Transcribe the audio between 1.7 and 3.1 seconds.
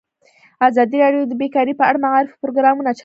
په اړه د معارفې پروګرامونه چلولي.